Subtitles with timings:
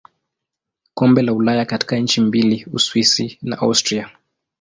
[0.93, 4.09] Kombe la Ulaya katika nchi mbili Uswisi na Austria.